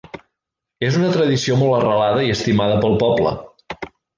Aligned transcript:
És 0.87 0.97
una 1.01 1.11
tradició 1.17 1.59
molt 1.61 1.77
arrelada 1.81 2.25
i 2.29 2.33
estimada 2.39 2.81
pel 2.87 2.99
poble. 3.07 3.39